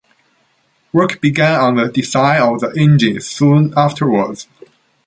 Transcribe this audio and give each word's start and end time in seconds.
Work 0.93 1.21
began 1.21 1.59
on 1.59 1.75
the 1.75 1.87
design 1.87 2.41
of 2.41 2.59
the 2.61 2.73
engine 2.75 3.21
soon 3.21 3.71
afterwards. 3.77 4.47